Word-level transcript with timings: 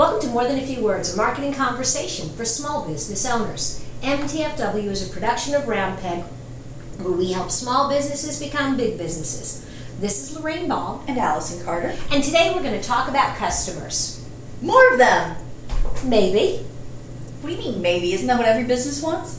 Welcome 0.00 0.22
to 0.22 0.28
More 0.28 0.44
Than 0.44 0.58
a 0.58 0.66
Few 0.66 0.82
Words, 0.82 1.12
a 1.12 1.16
marketing 1.18 1.52
conversation 1.52 2.30
for 2.30 2.46
small 2.46 2.88
business 2.88 3.26
owners. 3.26 3.84
MTFW 4.00 4.86
is 4.86 5.06
a 5.06 5.12
production 5.12 5.52
of 5.52 5.68
Round 5.68 6.00
Peg, 6.00 6.22
where 7.00 7.12
we 7.12 7.32
help 7.32 7.50
small 7.50 7.86
businesses 7.90 8.40
become 8.40 8.78
big 8.78 8.96
businesses. 8.96 9.68
This 10.00 10.22
is 10.22 10.34
Lorraine 10.34 10.68
Ball, 10.68 11.04
and 11.06 11.18
Allison 11.18 11.62
Carter. 11.62 11.94
and 12.10 12.24
today 12.24 12.50
we're 12.54 12.62
going 12.62 12.80
to 12.80 12.88
talk 12.88 13.10
about 13.10 13.36
customers. 13.36 14.26
More 14.62 14.90
of 14.90 14.96
them. 14.96 15.36
Maybe. 16.02 16.64
What 17.42 17.50
do 17.50 17.56
you 17.56 17.72
mean, 17.72 17.82
maybe? 17.82 18.14
Isn't 18.14 18.26
that 18.26 18.38
what 18.38 18.48
every 18.48 18.64
business 18.64 19.02
wants? 19.02 19.38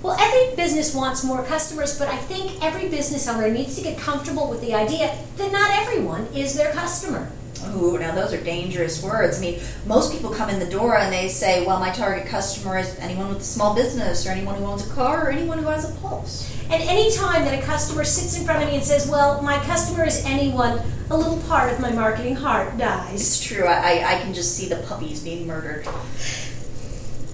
Well, 0.00 0.16
every 0.18 0.56
business 0.56 0.94
wants 0.94 1.22
more 1.22 1.44
customers, 1.44 1.98
but 1.98 2.08
I 2.08 2.16
think 2.16 2.64
every 2.64 2.88
business 2.88 3.28
owner 3.28 3.50
needs 3.50 3.76
to 3.76 3.82
get 3.82 3.98
comfortable 3.98 4.48
with 4.48 4.62
the 4.62 4.72
idea 4.72 5.14
that 5.36 5.52
not 5.52 5.72
everyone 5.72 6.28
is 6.28 6.54
their 6.54 6.72
customer. 6.72 7.30
Ooh, 7.76 7.98
now 7.98 8.14
those 8.14 8.32
are 8.32 8.42
dangerous 8.42 9.02
words. 9.02 9.38
I 9.38 9.40
mean, 9.40 9.60
most 9.86 10.12
people 10.12 10.30
come 10.30 10.50
in 10.50 10.58
the 10.58 10.70
door 10.70 10.96
and 10.98 11.12
they 11.12 11.28
say, 11.28 11.66
well, 11.66 11.80
my 11.80 11.90
target 11.90 12.26
customer 12.26 12.78
is 12.78 12.96
anyone 12.98 13.28
with 13.28 13.38
a 13.38 13.44
small 13.44 13.74
business, 13.74 14.26
or 14.26 14.30
anyone 14.30 14.54
who 14.56 14.64
owns 14.64 14.86
a 14.86 14.94
car, 14.94 15.26
or 15.26 15.30
anyone 15.30 15.58
who 15.58 15.66
has 15.66 15.90
a 15.90 16.00
pulse. 16.00 16.50
And 16.70 16.82
any 16.82 17.14
time 17.14 17.44
that 17.44 17.62
a 17.62 17.64
customer 17.64 18.04
sits 18.04 18.38
in 18.38 18.44
front 18.44 18.62
of 18.62 18.68
me 18.68 18.76
and 18.76 18.84
says, 18.84 19.08
Well, 19.08 19.42
my 19.42 19.58
customer 19.64 20.04
is 20.04 20.24
anyone, 20.24 20.80
a 21.10 21.16
little 21.16 21.38
part 21.48 21.72
of 21.72 21.80
my 21.80 21.90
marketing 21.90 22.36
heart 22.36 22.78
dies. 22.78 23.14
It's 23.14 23.44
true. 23.44 23.64
I, 23.64 23.98
I, 23.98 24.14
I 24.14 24.20
can 24.20 24.32
just 24.32 24.56
see 24.56 24.68
the 24.68 24.76
puppies 24.76 25.22
being 25.22 25.46
murdered. 25.46 25.86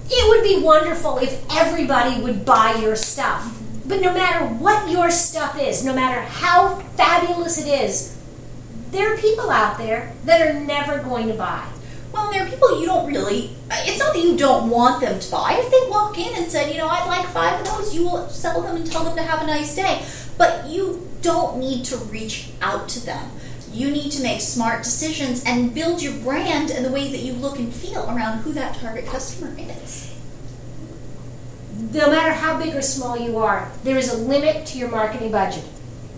It 0.09 0.29
would 0.29 0.43
be 0.43 0.61
wonderful 0.63 1.19
if 1.19 1.45
everybody 1.55 2.21
would 2.21 2.43
buy 2.43 2.75
your 2.81 2.97
stuff. 2.97 3.57
But 3.85 4.01
no 4.01 4.13
matter 4.13 4.45
what 4.45 4.89
your 4.89 5.09
stuff 5.09 5.59
is, 5.59 5.85
no 5.85 5.93
matter 5.93 6.21
how 6.21 6.75
fabulous 6.97 7.65
it 7.65 7.69
is, 7.69 8.17
there 8.91 9.13
are 9.13 9.17
people 9.17 9.49
out 9.49 9.77
there 9.77 10.13
that 10.25 10.41
are 10.41 10.59
never 10.59 10.99
going 10.99 11.27
to 11.27 11.33
buy. 11.33 11.67
Well, 12.11 12.29
there 12.31 12.45
are 12.45 12.49
people 12.49 12.79
you 12.79 12.85
don't 12.85 13.07
really. 13.07 13.55
It's 13.71 13.99
not 13.99 14.13
that 14.13 14.21
you 14.21 14.35
don't 14.35 14.69
want 14.69 14.99
them 14.99 15.19
to 15.19 15.31
buy. 15.31 15.53
If 15.57 15.71
they 15.71 15.89
walk 15.89 16.17
in 16.17 16.35
and 16.35 16.51
said, 16.51 16.71
you 16.71 16.77
know, 16.77 16.87
I'd 16.87 17.07
like 17.07 17.25
five 17.27 17.61
of 17.61 17.65
those, 17.65 17.95
you 17.95 18.03
will 18.03 18.27
sell 18.27 18.61
them 18.61 18.75
and 18.75 18.85
tell 18.85 19.05
them 19.05 19.15
to 19.15 19.23
have 19.23 19.41
a 19.41 19.47
nice 19.47 19.75
day. 19.75 20.05
But 20.37 20.67
you 20.67 21.07
don't 21.21 21.57
need 21.57 21.85
to 21.85 21.97
reach 21.97 22.49
out 22.61 22.89
to 22.89 23.05
them. 23.05 23.31
You 23.71 23.89
need 23.89 24.11
to 24.11 24.23
make 24.23 24.41
smart 24.41 24.83
decisions 24.83 25.43
and 25.45 25.73
build 25.73 26.01
your 26.01 26.13
brand 26.15 26.69
and 26.69 26.83
the 26.83 26.91
way 26.91 27.09
that 27.09 27.19
you 27.19 27.31
look 27.31 27.57
and 27.57 27.73
feel 27.73 28.03
around 28.09 28.39
who 28.39 28.51
that 28.53 28.75
target 28.75 29.05
customer 29.05 29.55
is. 29.57 30.13
No 31.93 32.11
matter 32.11 32.33
how 32.33 32.59
big 32.59 32.75
or 32.75 32.81
small 32.81 33.17
you 33.17 33.37
are, 33.37 33.71
there 33.85 33.97
is 33.97 34.13
a 34.13 34.17
limit 34.17 34.65
to 34.67 34.77
your 34.77 34.89
marketing 34.89 35.31
budget. 35.31 35.63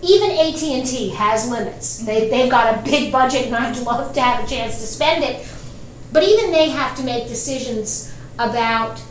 Even 0.06 0.32
AT&T 0.32 1.10
has 1.10 1.48
limits. 1.48 1.98
They, 1.98 2.28
they've 2.28 2.50
got 2.50 2.78
a 2.78 2.82
big 2.82 3.10
budget 3.10 3.46
and 3.46 3.56
I'd 3.56 3.78
love 3.78 4.12
to 4.12 4.20
have 4.20 4.44
a 4.44 4.46
chance 4.46 4.78
to 4.80 4.86
spend 4.86 5.24
it. 5.24 5.46
But 6.12 6.22
even 6.24 6.52
they 6.52 6.68
have 6.68 6.94
to 6.98 7.02
make 7.02 7.26
decisions 7.26 8.14
about 8.38 9.02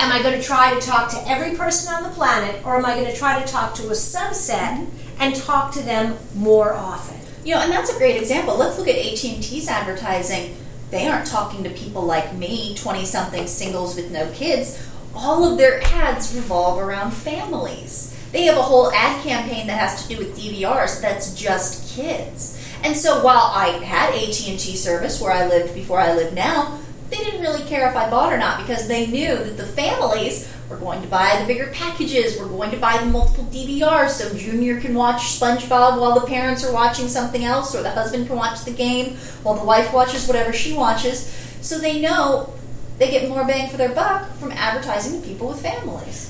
am 0.00 0.10
I 0.10 0.22
going 0.22 0.38
to 0.40 0.44
try 0.44 0.74
to 0.74 0.80
talk 0.84 1.10
to 1.10 1.28
every 1.28 1.56
person 1.56 1.94
on 1.94 2.02
the 2.02 2.08
planet 2.10 2.64
or 2.64 2.76
am 2.76 2.84
I 2.84 2.94
going 2.94 3.06
to 3.06 3.16
try 3.16 3.40
to 3.40 3.46
talk 3.46 3.74
to 3.76 3.88
a 3.88 3.92
subset 3.92 4.88
and 5.20 5.36
talk 5.36 5.72
to 5.74 5.82
them 5.82 6.16
more 6.34 6.72
often? 6.72 7.20
You 7.44 7.54
know, 7.54 7.60
and 7.60 7.70
that's 7.70 7.94
a 7.94 7.98
great 7.98 8.20
example. 8.20 8.56
Let's 8.56 8.78
look 8.78 8.88
at 8.88 8.96
AT&T's 8.96 9.68
advertising. 9.68 10.56
They 10.90 11.06
aren't 11.06 11.26
talking 11.26 11.62
to 11.64 11.70
people 11.70 12.02
like 12.02 12.34
me, 12.34 12.74
20-something 12.74 13.46
singles 13.46 13.94
with 13.94 14.10
no 14.10 14.30
kids. 14.32 14.90
All 15.14 15.50
of 15.50 15.58
their 15.58 15.80
ads 15.82 16.34
revolve 16.34 16.80
around 16.80 17.12
families. 17.12 18.19
They 18.32 18.44
have 18.44 18.56
a 18.56 18.62
whole 18.62 18.92
ad 18.92 19.22
campaign 19.22 19.66
that 19.66 19.78
has 19.78 20.02
to 20.02 20.08
do 20.08 20.18
with 20.18 20.38
DVRs 20.38 21.00
that's 21.00 21.34
just 21.34 21.94
kids. 21.96 22.56
And 22.82 22.96
so 22.96 23.24
while 23.24 23.50
I 23.54 23.68
had 23.84 24.14
AT&T 24.14 24.76
service 24.76 25.20
where 25.20 25.32
I 25.32 25.46
lived 25.46 25.74
before 25.74 26.00
I 26.00 26.14
live 26.14 26.32
now, 26.32 26.78
they 27.10 27.16
didn't 27.16 27.42
really 27.42 27.62
care 27.64 27.88
if 27.90 27.96
I 27.96 28.08
bought 28.08 28.32
or 28.32 28.38
not 28.38 28.60
because 28.60 28.86
they 28.86 29.06
knew 29.08 29.34
that 29.34 29.56
the 29.56 29.66
families 29.66 30.50
were 30.68 30.76
going 30.76 31.02
to 31.02 31.08
buy 31.08 31.36
the 31.40 31.46
bigger 31.46 31.66
packages, 31.72 32.38
were 32.38 32.46
going 32.46 32.70
to 32.70 32.76
buy 32.76 32.96
the 32.98 33.06
multiple 33.06 33.44
DVRs 33.46 34.10
so 34.10 34.32
Junior 34.38 34.80
can 34.80 34.94
watch 34.94 35.22
SpongeBob 35.22 36.00
while 36.00 36.18
the 36.18 36.26
parents 36.26 36.64
are 36.64 36.72
watching 36.72 37.08
something 37.08 37.44
else, 37.44 37.74
or 37.74 37.82
the 37.82 37.90
husband 37.90 38.28
can 38.28 38.36
watch 38.36 38.64
the 38.64 38.70
game 38.70 39.16
while 39.42 39.56
the 39.56 39.64
wife 39.64 39.92
watches 39.92 40.28
whatever 40.28 40.52
she 40.52 40.72
watches. 40.72 41.26
So 41.60 41.78
they 41.78 42.00
know 42.00 42.54
they 42.98 43.10
get 43.10 43.28
more 43.28 43.44
bang 43.44 43.68
for 43.68 43.76
their 43.76 43.92
buck 43.92 44.32
from 44.36 44.52
advertising 44.52 45.20
to 45.20 45.26
people 45.26 45.48
with 45.48 45.60
families. 45.60 46.29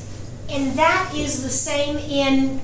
And 0.50 0.78
that 0.78 1.12
is 1.14 1.42
the 1.42 1.48
same 1.48 1.96
in 1.98 2.60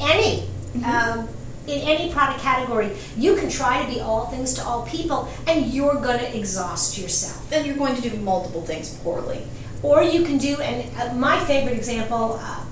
any 0.00 0.48
um, 0.84 1.28
in 1.66 1.80
any 1.80 2.12
product 2.12 2.40
category. 2.40 2.90
You 3.16 3.36
can 3.36 3.48
try 3.48 3.82
to 3.82 3.92
be 3.92 4.00
all 4.00 4.26
things 4.26 4.54
to 4.54 4.64
all 4.64 4.86
people, 4.86 5.28
and 5.46 5.66
you're 5.66 5.94
going 5.94 6.18
to 6.18 6.36
exhaust 6.36 6.98
yourself. 6.98 7.48
Then 7.50 7.64
you're 7.64 7.76
going 7.76 7.96
to 7.96 8.02
do 8.02 8.16
multiple 8.18 8.62
things 8.62 8.94
poorly. 8.98 9.42
Or 9.82 10.02
you 10.02 10.24
can 10.24 10.38
do, 10.38 10.60
and 10.60 10.88
uh, 10.96 11.14
my 11.14 11.44
favorite 11.44 11.76
example, 11.76 12.38
uh, 12.40 12.64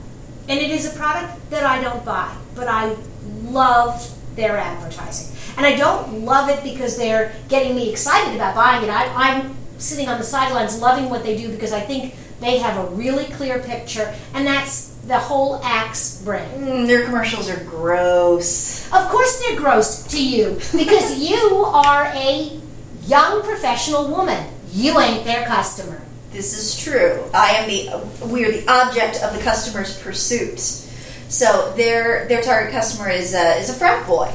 and 0.49 0.61
it 0.61 0.71
is 0.71 0.93
a 0.93 0.97
product 0.97 1.51
that 1.51 1.65
I 1.65 1.81
don't 1.83 2.05
buy, 2.05 2.35
but 2.55 2.69
I 2.69 2.97
love 3.45 4.17
their 4.37 4.57
advertising. 4.57 5.37
And 5.57 5.67
I 5.67 5.77
don't 5.77 6.25
love 6.25 6.49
it 6.49 6.63
because 6.63 6.97
they're 6.97 7.35
getting 7.49 7.75
me 7.75 7.91
excited 7.91 8.35
about 8.35 8.55
buying 8.55 8.85
it. 8.85 8.91
I, 8.91 9.07
I'm 9.15 9.57
sitting 9.79 10.09
on 10.09 10.19
the 10.19 10.25
sidelines 10.25 10.81
loving 10.81 11.11
what 11.11 11.23
they 11.23 11.37
do 11.37 11.51
because 11.51 11.73
I 11.73 11.81
think 11.81 12.15
they 12.41 12.59
have 12.59 12.77
a 12.77 12.95
really 12.95 13.25
clear 13.25 13.59
picture, 13.59 14.15
and 14.35 14.47
that's 14.47 14.91
the 15.07 15.19
whole 15.19 15.61
Axe 15.63 16.23
brand. 16.23 16.63
Mm, 16.63 16.87
their 16.87 17.05
commercials 17.05 17.51
are 17.51 17.63
gross. 17.65 18.87
Of 18.93 19.09
course, 19.09 19.41
they're 19.41 19.59
gross 19.59 20.07
to 20.09 20.25
you 20.25 20.55
because 20.77 21.19
you 21.31 21.65
are 21.65 22.07
a 22.15 22.61
young 23.07 23.43
professional 23.43 24.09
woman. 24.09 24.53
You 24.73 24.99
ain't 25.01 25.25
their 25.25 25.47
customer. 25.47 26.01
This 26.31 26.57
is 26.57 26.83
true. 26.83 27.25
I 27.35 27.51
am 27.57 27.69
the 27.69 28.27
we 28.27 28.45
are 28.45 28.53
the 28.53 28.67
object 28.69 29.21
of 29.23 29.37
the 29.37 29.43
customer's 29.43 30.01
pursuit. 30.01 30.61
So 30.61 31.73
their 31.77 32.27
their 32.29 32.41
target 32.41 32.73
customer 32.73 33.11
is 33.11 33.35
a, 33.35 33.57
is 33.59 33.69
a 33.69 33.75
frat 33.75 34.07
boy. 34.07 34.33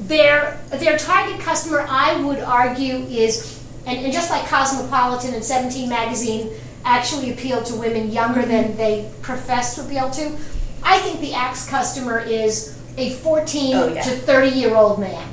Their 0.00 0.60
their 0.68 0.98
target 0.98 1.40
customer, 1.40 1.86
I 1.88 2.20
would 2.22 2.40
argue, 2.40 2.96
is 3.06 3.62
and, 3.86 3.98
and 4.04 4.12
just 4.12 4.30
like 4.30 4.46
Cosmopolitan 4.46 5.34
and 5.34 5.44
Seventeen 5.44 5.88
magazine 5.88 6.50
actually 6.84 7.30
appeal 7.32 7.62
to 7.64 7.74
women 7.76 8.10
younger 8.10 8.42
than 8.42 8.76
they 8.76 9.10
profess 9.22 9.74
to 9.76 9.82
appeal 9.82 10.10
to. 10.10 10.36
I 10.82 10.98
think 11.00 11.20
the 11.20 11.34
Axe 11.34 11.68
customer 11.68 12.18
is 12.20 12.76
a 12.96 13.10
14 13.16 13.76
Oh, 13.76 13.88
yeah. 13.88 14.02
to 14.02 14.10
30 14.10 14.48
year 14.50 14.74
old 14.74 14.98
man, 14.98 15.28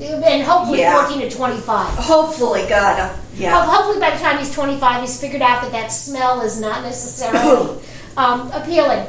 and 0.00 0.42
hopefully 0.44 0.80
Yeah. 0.80 1.06
14 1.06 1.20
to 1.28 1.34
25. 1.36 1.88
Hopefully, 1.94 2.66
God, 2.68 2.98
uh, 3.00 3.12
yeah. 3.36 3.64
Hopefully, 3.64 3.98
by 4.00 4.10
the 4.10 4.18
time 4.18 4.38
he's 4.38 4.52
25, 4.52 5.00
he's 5.00 5.20
figured 5.20 5.42
out 5.42 5.62
that 5.62 5.72
that 5.72 5.88
smell 5.90 6.40
is 6.42 6.60
not 6.60 6.82
necessarily 6.82 7.80
um, 8.16 8.50
appealing. 8.52 9.06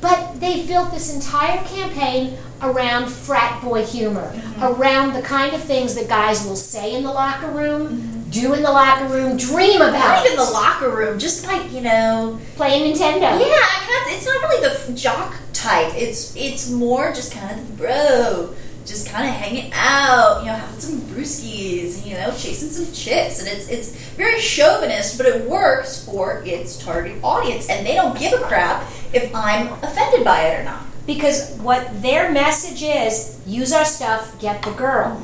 But 0.00 0.38
they've 0.40 0.66
built 0.66 0.92
this 0.92 1.12
entire 1.14 1.58
campaign 1.64 2.38
around 2.62 3.08
frat 3.08 3.60
boy 3.62 3.84
humor, 3.84 4.32
around 4.62 5.12
the 5.14 5.22
kind 5.22 5.54
of 5.54 5.62
things 5.62 5.96
that 5.96 6.08
guys 6.08 6.44
will 6.46 6.56
say 6.56 6.94
in 6.94 7.02
the 7.02 7.10
locker 7.10 7.48
room, 7.48 8.17
do 8.30 8.52
in 8.54 8.62
the 8.62 8.70
locker 8.70 9.06
room, 9.06 9.36
dream 9.36 9.80
about, 9.80 9.92
Not 9.92 10.24
even 10.26 10.36
the 10.36 10.44
locker 10.44 10.90
room, 10.90 11.18
just 11.18 11.46
like 11.46 11.72
you 11.72 11.80
know, 11.80 12.38
playing 12.56 12.92
Nintendo. 12.92 13.20
yeah. 13.22 13.38
I 13.40 14.04
mean, 14.06 14.16
it's 14.16 14.26
not 14.26 14.42
really 14.42 14.68
the 14.68 14.92
jock 14.94 15.34
type. 15.52 15.92
It's 15.94 16.34
it's 16.36 16.70
more 16.70 17.12
just 17.12 17.32
kind 17.32 17.58
of 17.58 17.66
the 17.66 17.72
bro, 17.74 18.54
just 18.84 19.08
kind 19.08 19.28
of 19.28 19.34
hanging 19.34 19.72
out, 19.74 20.40
you 20.40 20.46
know, 20.46 20.54
having 20.54 20.78
some 20.80 21.00
brewskis, 21.02 22.06
you 22.06 22.14
know, 22.14 22.30
chasing 22.36 22.68
some 22.68 22.92
chicks, 22.92 23.40
and 23.40 23.48
it's 23.48 23.68
it's 23.68 23.92
very 24.16 24.40
chauvinist, 24.40 25.16
but 25.18 25.26
it 25.26 25.48
works 25.48 26.04
for 26.04 26.42
its 26.44 26.78
target 26.84 27.16
audience, 27.22 27.68
and 27.70 27.86
they 27.86 27.94
don't 27.94 28.18
give 28.18 28.32
a 28.38 28.42
crap 28.44 28.82
if 29.12 29.34
I'm 29.34 29.72
offended 29.82 30.24
by 30.24 30.42
it 30.48 30.60
or 30.60 30.64
not. 30.64 30.82
because 31.06 31.52
what 31.62 32.02
their 32.02 32.30
message 32.30 32.82
is 32.82 33.40
use 33.46 33.72
our 33.72 33.84
stuff 33.86 34.38
get 34.40 34.60
the 34.62 34.70
girl 34.72 35.18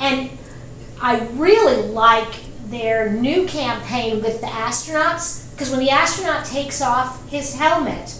and 0.00 0.28
i 1.00 1.20
really 1.34 1.80
like 1.90 2.34
their 2.68 3.10
new 3.10 3.46
campaign 3.46 4.22
with 4.22 4.40
the 4.40 4.46
astronauts 4.46 5.50
because 5.52 5.70
when 5.70 5.80
the 5.80 5.90
astronaut 5.90 6.44
takes 6.44 6.80
off 6.82 7.28
his 7.30 7.54
helmet 7.56 8.18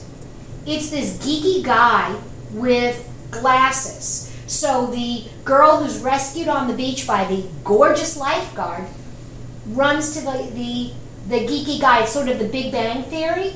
it's 0.67 0.91
this 0.91 1.17
geeky 1.19 1.65
guy 1.65 2.15
with 2.53 3.09
glasses. 3.31 4.35
So 4.47 4.87
the 4.87 5.25
girl 5.45 5.83
who's 5.83 6.01
rescued 6.01 6.49
on 6.49 6.69
the 6.69 6.75
beach 6.75 7.07
by 7.07 7.25
the 7.25 7.47
gorgeous 7.65 8.17
lifeguard 8.17 8.85
runs 9.69 10.15
to 10.15 10.21
the, 10.21 10.51
the, 10.55 10.93
the 11.29 11.47
geeky 11.47 11.81
guy 11.81 12.03
it's 12.03 12.13
sort 12.13 12.29
of 12.29 12.39
the 12.39 12.49
big 12.49 12.73
bang 12.73 13.03
theory. 13.05 13.55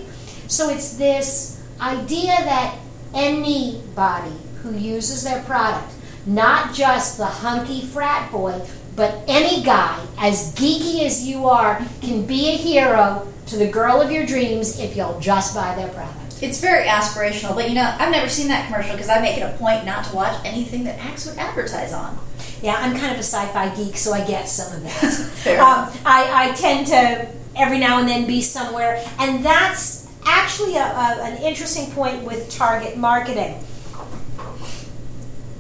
So 0.49 0.71
it's 0.71 0.97
this 0.97 1.63
idea 1.81 2.37
that 2.37 2.79
anybody 3.15 4.37
who 4.63 4.75
uses 4.75 5.25
their 5.25 5.43
product, 5.43 5.93
not 6.27 6.75
just 6.75 7.19
the 7.19 7.27
hunky 7.27 7.85
frat 7.85 8.31
boy, 8.31 8.61
but 8.95 9.25
any 9.27 9.63
guy, 9.63 10.05
as 10.19 10.55
geeky 10.55 11.05
as 11.05 11.27
you 11.27 11.47
are, 11.47 11.85
can 12.01 12.27
be 12.27 12.51
a 12.51 12.57
hero 12.57 13.27
to 13.47 13.57
the 13.57 13.67
girl 13.67 14.01
of 14.01 14.11
your 14.11 14.27
dreams 14.27 14.79
if 14.79 14.97
you'll 14.97 15.19
just 15.21 15.55
buy 15.55 15.75
their 15.75 15.89
product. 15.89 16.43
It's 16.43 16.61
very 16.61 16.87
aspirational, 16.87 17.55
but 17.55 17.69
you 17.69 17.75
know, 17.75 17.95
I've 17.99 18.11
never 18.11 18.29
seen 18.29 18.49
that 18.49 18.67
commercial 18.67 18.93
because 18.93 19.09
I 19.09 19.21
make 19.21 19.39
it 19.39 19.43
a 19.43 19.57
point 19.59 19.87
not 19.87 20.05
to 20.07 20.17
watch 20.17 20.41
anything 20.45 20.85
that 20.85 20.99
Axe 20.99 21.27
would 21.27 21.39
advertise 21.39 21.93
on. 21.93 22.19
Yeah, 22.63 22.77
I'm 22.79 22.97
kind 22.97 23.13
of 23.13 23.19
a 23.19 23.23
sci-fi 23.23 23.75
geek, 23.75 23.97
so 23.97 24.13
I 24.13 24.27
get 24.27 24.49
some 24.49 24.75
of 24.75 24.83
that. 24.83 25.31
Um, 25.53 25.93
I, 26.07 26.51
I 26.51 26.53
tend 26.55 26.87
to 26.89 27.29
every 27.57 27.79
now 27.79 27.99
and 27.99 28.09
then 28.09 28.27
be 28.27 28.41
somewhere, 28.41 29.05
and 29.19 29.45
that's 29.45 30.09
actually 30.25 30.77
a, 30.77 30.85
a, 30.85 31.23
an 31.23 31.43
interesting 31.43 31.91
point 31.93 32.23
with 32.23 32.51
target 32.51 32.97
marketing. 32.97 33.63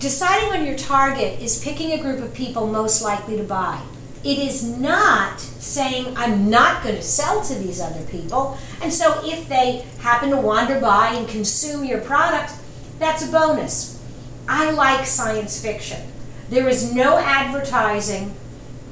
Deciding 0.02 0.50
on 0.50 0.66
your 0.66 0.76
target 0.76 1.40
is 1.40 1.62
picking 1.62 1.92
a 1.92 2.02
group 2.02 2.18
of 2.18 2.34
people 2.34 2.66
most 2.66 3.02
likely 3.02 3.36
to 3.36 3.44
buy. 3.44 3.80
It 4.24 4.36
is 4.36 4.64
not 4.64 5.38
saying 5.38 6.16
I'm 6.16 6.50
not 6.50 6.82
going 6.82 6.96
to 6.96 7.02
sell 7.02 7.40
to 7.44 7.54
these 7.54 7.80
other 7.80 8.04
people. 8.06 8.58
And 8.82 8.92
so 8.92 9.20
if 9.24 9.48
they 9.48 9.86
happen 10.00 10.30
to 10.30 10.38
wander 10.38 10.80
by 10.80 11.14
and 11.14 11.28
consume 11.28 11.84
your 11.84 12.00
product, 12.00 12.52
that's 12.98 13.24
a 13.24 13.30
bonus. 13.30 14.02
I 14.48 14.72
like 14.72 15.06
science 15.06 15.62
fiction. 15.62 16.10
There 16.50 16.68
is 16.68 16.92
no 16.92 17.18
advertising 17.18 18.34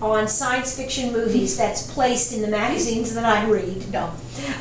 on 0.00 0.28
science 0.28 0.76
fiction 0.76 1.12
movies 1.12 1.56
that's 1.56 1.92
placed 1.92 2.32
in 2.32 2.40
the 2.40 2.46
magazines 2.48 3.16
that 3.16 3.24
I 3.24 3.50
read. 3.50 3.90
No. 3.90 4.12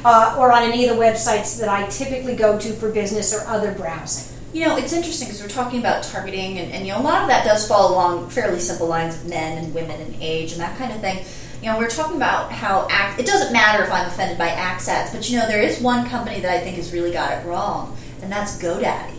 Uh, 0.04 0.36
or 0.40 0.52
on 0.52 0.64
any 0.64 0.88
of 0.88 0.98
the 0.98 1.00
websites 1.00 1.60
that 1.60 1.70
I 1.70 1.88
typically 1.90 2.36
go 2.36 2.58
to 2.58 2.74
for 2.74 2.92
business 2.92 3.36
or 3.36 3.48
other 3.48 3.72
browsing. 3.72 4.29
You 4.52 4.66
know, 4.66 4.78
it's 4.78 4.94
interesting 4.94 5.28
because 5.28 5.42
we're 5.44 5.48
talking 5.50 5.80
about 5.80 6.04
targeting, 6.04 6.58
and, 6.58 6.72
and, 6.72 6.86
you 6.88 6.92
know, 6.92 7.00
a 7.00 7.04
lot 7.04 7.22
of 7.22 7.28
that 7.28 7.46
does 7.46 7.68
fall 7.68 7.92
along 7.94 8.30
fairly 8.32 8.60
simple 8.60 8.88
lines 8.88 9.16
of 9.16 9.30
men 9.30 9.64
and 9.64 9.74
women 9.76 10.02
and 10.02 10.16
age 10.20 10.54
and 10.54 10.62
that 10.62 10.76
kind 10.78 10.92
of 10.92 11.00
thing. 11.02 11.24
You 11.62 11.68
know, 11.72 11.78
we're 11.78 11.90
talking 11.90 12.16
about 12.16 12.52
how 12.52 12.88
Axe, 12.90 13.20
it 13.20 13.26
doesn't 13.28 13.54
matter 13.54 13.84
if 13.84 13.92
I'm 13.92 14.08
offended 14.08 14.38
by 14.38 14.50
ads, 14.50 14.88
but 15.14 15.30
you 15.30 15.38
know, 15.38 15.46
there 15.48 15.62
is 15.62 15.80
one 15.82 16.08
company 16.10 16.40
that 16.40 16.52
I 16.52 16.62
think 16.62 16.78
has 16.78 16.92
really 16.94 17.12
got 17.12 17.32
it 17.32 17.46
wrong, 17.46 17.96
and 18.24 18.32
that's 18.32 18.58
GoDaddy. 18.62 19.14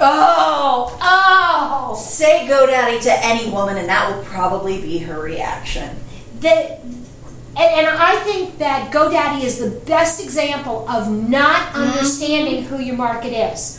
Oh, 0.00 0.98
oh! 1.00 1.94
Say 1.94 2.48
GoDaddy 2.48 3.02
to 3.02 3.24
any 3.24 3.50
woman, 3.50 3.76
and 3.76 3.88
that 3.88 4.10
will 4.12 4.24
probably 4.24 4.80
be 4.80 4.98
her 4.98 5.20
reaction. 5.20 5.94
The, 6.40 6.50
and, 6.50 7.58
and 7.58 7.86
I 7.86 8.16
think 8.24 8.58
that 8.58 8.90
GoDaddy 8.90 9.44
is 9.44 9.58
the 9.58 9.70
best 9.86 10.24
example 10.24 10.88
of 10.88 11.08
not 11.08 11.72
Mm-hmm. 11.72 11.82
understanding 11.82 12.64
who 12.64 12.80
your 12.80 12.96
market 12.96 13.32
is. 13.32 13.78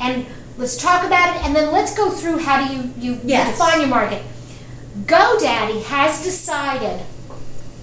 And 0.00 0.26
let's 0.62 0.76
talk 0.76 1.04
about 1.04 1.34
it, 1.34 1.44
and 1.44 1.56
then 1.56 1.72
let's 1.72 1.94
go 1.96 2.08
through 2.08 2.38
how 2.38 2.64
do 2.64 2.72
you, 2.72 2.94
you, 2.96 3.12
you 3.24 3.36
define 3.36 3.80
your 3.80 3.88
market. 3.88 4.22
GoDaddy 5.06 5.82
has 5.86 6.22
decided 6.22 7.04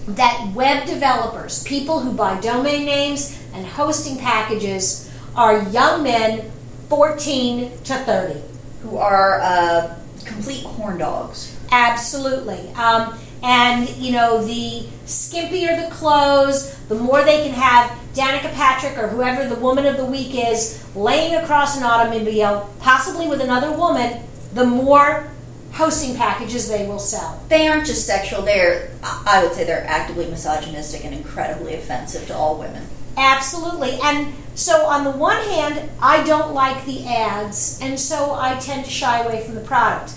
that 0.06 0.50
web 0.54 0.86
developers, 0.86 1.62
people 1.64 2.00
who 2.00 2.12
buy 2.12 2.40
domain 2.40 2.86
names 2.86 3.38
and 3.52 3.66
hosting 3.66 4.16
packages, 4.16 5.10
are 5.36 5.62
young 5.64 6.02
men 6.02 6.50
14 6.88 7.70
to 7.84 7.94
30. 7.94 8.40
Who 8.82 8.96
are 8.96 9.40
uh, 9.40 9.94
complete 10.24 10.64
horn 10.64 10.96
dogs. 10.96 11.49
Absolutely. 11.70 12.68
Um, 12.74 13.18
and, 13.42 13.88
you 13.96 14.12
know, 14.12 14.44
the 14.44 14.86
skimpier 15.06 15.82
the 15.82 15.94
clothes, 15.94 16.76
the 16.88 16.94
more 16.94 17.24
they 17.24 17.42
can 17.42 17.54
have 17.54 17.90
Danica 18.14 18.52
Patrick 18.54 18.98
or 18.98 19.08
whoever 19.08 19.48
the 19.48 19.60
woman 19.60 19.86
of 19.86 19.96
the 19.96 20.04
week 20.04 20.34
is 20.34 20.84
laying 20.94 21.34
across 21.36 21.76
an 21.76 21.84
automobile, 21.84 22.72
possibly 22.80 23.26
with 23.26 23.40
another 23.40 23.72
woman, 23.72 24.22
the 24.52 24.66
more 24.66 25.30
hosting 25.72 26.16
packages 26.16 26.68
they 26.68 26.86
will 26.86 26.98
sell. 26.98 27.42
They 27.48 27.68
aren't 27.68 27.86
just 27.86 28.06
sexual, 28.06 28.42
they're, 28.42 28.90
I 29.02 29.22
I 29.26 29.44
would 29.44 29.52
say 29.52 29.64
they're 29.64 29.86
actively 29.86 30.26
misogynistic 30.26 31.04
and 31.04 31.14
incredibly 31.14 31.74
offensive 31.74 32.26
to 32.26 32.34
all 32.34 32.58
women. 32.58 32.86
Absolutely. 33.16 33.98
And 34.02 34.34
so, 34.54 34.86
on 34.86 35.04
the 35.04 35.10
one 35.10 35.42
hand, 35.44 35.88
I 36.02 36.24
don't 36.24 36.52
like 36.52 36.84
the 36.84 37.06
ads, 37.06 37.78
and 37.80 37.98
so 37.98 38.34
I 38.34 38.58
tend 38.58 38.84
to 38.84 38.90
shy 38.90 39.22
away 39.22 39.44
from 39.44 39.54
the 39.54 39.60
product. 39.60 40.12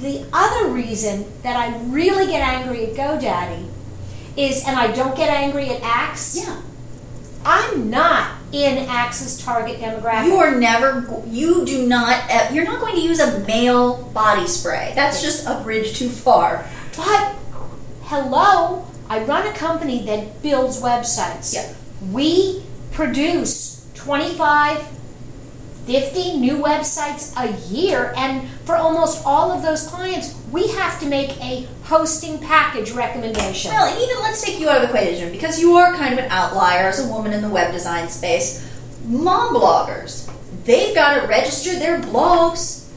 The 0.00 0.26
other 0.32 0.68
reason 0.70 1.26
that 1.42 1.56
I 1.56 1.78
really 1.88 2.26
get 2.26 2.40
angry 2.42 2.86
at 2.86 2.94
GoDaddy 2.94 3.68
is, 4.36 4.64
and 4.66 4.76
I 4.78 4.92
don't 4.92 5.16
get 5.16 5.28
angry 5.28 5.68
at 5.70 5.82
Axe, 5.82 6.36
Yeah. 6.36 6.56
I'm 7.44 7.88
not 7.88 8.32
in 8.52 8.86
Axe's 8.86 9.42
target 9.42 9.80
demographic. 9.80 10.26
You 10.26 10.36
are 10.36 10.54
never, 10.54 11.22
you 11.26 11.64
do 11.64 11.86
not, 11.86 12.30
uh, 12.30 12.48
you're 12.52 12.64
not 12.64 12.80
going 12.80 12.94
to 12.96 13.00
use 13.00 13.18
a 13.18 13.40
male 13.46 14.04
body 14.12 14.46
spray. 14.46 14.92
That's 14.94 15.22
just 15.22 15.46
a 15.46 15.60
bridge 15.62 15.96
too 15.98 16.10
far. 16.10 16.66
But 16.96 17.34
hello, 18.02 18.86
I 19.08 19.24
run 19.24 19.46
a 19.46 19.52
company 19.54 20.04
that 20.04 20.42
builds 20.42 20.82
websites. 20.82 21.54
Yeah. 21.54 21.72
We 22.12 22.62
produce 22.92 23.86
25, 23.94 24.86
50 25.90 26.38
new 26.38 26.58
websites 26.58 27.34
a 27.36 27.50
year, 27.68 28.14
and 28.16 28.48
for 28.64 28.76
almost 28.76 29.26
all 29.26 29.50
of 29.50 29.60
those 29.60 29.88
clients, 29.88 30.40
we 30.52 30.68
have 30.68 31.00
to 31.00 31.06
make 31.06 31.30
a 31.42 31.66
hosting 31.82 32.38
package 32.38 32.92
recommendation. 32.92 33.72
Well, 33.72 33.92
and 33.92 34.00
even 34.00 34.22
let's 34.22 34.40
take 34.40 34.60
you 34.60 34.68
out 34.68 34.76
of 34.76 34.82
the 34.82 34.96
equation 34.96 35.32
because 35.32 35.58
you 35.58 35.74
are 35.74 35.92
kind 35.96 36.12
of 36.12 36.20
an 36.20 36.30
outlier 36.30 36.86
as 36.86 37.04
a 37.04 37.08
woman 37.12 37.32
in 37.32 37.42
the 37.42 37.48
web 37.48 37.72
design 37.72 38.08
space. 38.08 38.70
Mom 39.04 39.52
bloggers, 39.52 40.32
they've 40.64 40.94
got 40.94 41.20
to 41.20 41.26
register 41.26 41.76
their 41.76 42.00
blogs. 42.00 42.88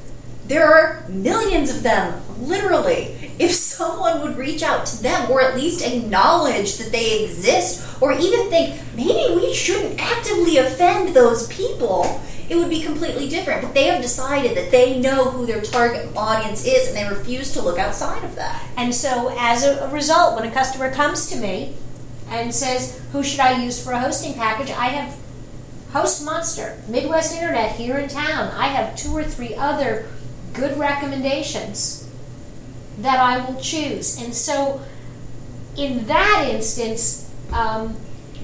There 0.45 0.63
are 0.63 1.03
millions 1.09 1.75
of 1.75 1.81
them, 1.81 2.21
literally. 2.41 3.17
If 3.39 3.53
someone 3.53 4.21
would 4.21 4.37
reach 4.37 4.61
out 4.61 4.85
to 4.85 5.01
them 5.01 5.31
or 5.31 5.41
at 5.41 5.55
least 5.55 5.83
acknowledge 5.83 6.77
that 6.77 6.91
they 6.91 7.23
exist 7.23 7.99
or 7.99 8.11
even 8.11 8.51
think 8.51 8.79
maybe 8.95 9.33
we 9.33 9.51
shouldn't 9.51 9.99
actively 9.99 10.57
offend 10.57 11.15
those 11.15 11.47
people, 11.47 12.21
it 12.49 12.55
would 12.55 12.69
be 12.69 12.81
completely 12.81 13.29
different. 13.29 13.61
But 13.61 13.73
they 13.73 13.85
have 13.85 14.01
decided 14.01 14.57
that 14.57 14.71
they 14.71 14.99
know 14.99 15.29
who 15.31 15.45
their 15.45 15.61
target 15.61 16.15
audience 16.15 16.65
is 16.65 16.87
and 16.87 16.97
they 16.97 17.07
refuse 17.07 17.53
to 17.53 17.61
look 17.61 17.79
outside 17.79 18.23
of 18.23 18.35
that. 18.35 18.63
And 18.77 18.93
so, 18.93 19.33
as 19.37 19.63
a, 19.65 19.89
result, 19.89 20.35
when 20.35 20.49
a 20.49 20.53
customer 20.53 20.91
comes 20.91 21.29
to 21.29 21.37
me 21.37 21.75
and 22.29 22.53
says, 22.53 23.01
Who 23.11 23.23
should 23.23 23.39
I 23.39 23.63
use 23.63 23.83
for 23.83 23.93
a 23.93 23.99
hosting 23.99 24.33
package? 24.33 24.71
I 24.71 24.87
have 24.87 25.17
Host 25.91 26.25
Monster, 26.25 26.81
Midwest 26.87 27.35
Internet 27.35 27.75
here 27.75 27.97
in 27.97 28.09
town. 28.09 28.51
I 28.55 28.67
have 28.67 28.95
two 28.95 29.15
or 29.15 29.23
three 29.23 29.55
other 29.55 30.07
good 30.53 30.77
recommendations 30.77 32.09
that 32.97 33.19
I 33.19 33.45
will 33.45 33.59
choose. 33.59 34.21
And 34.21 34.33
so, 34.33 34.81
in 35.77 36.05
that 36.07 36.47
instance, 36.49 37.31
um, 37.51 37.95